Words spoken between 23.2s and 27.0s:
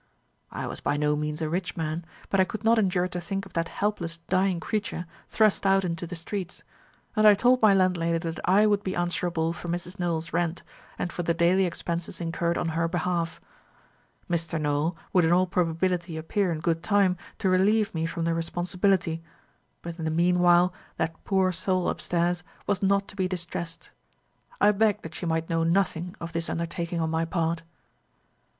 distressed. I begged that she might know nothing of this undertaking